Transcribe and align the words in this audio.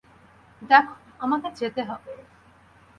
দেখ, 0.61 0.85
আমাকে 1.19 1.47
যেতে 1.59 1.81
হবে। 1.83 2.11